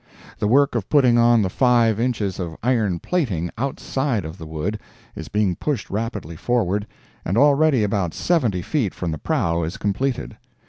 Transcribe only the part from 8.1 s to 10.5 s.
seventy feet from the prow is completed.